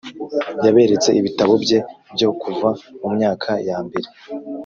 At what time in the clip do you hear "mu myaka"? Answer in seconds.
3.01-3.49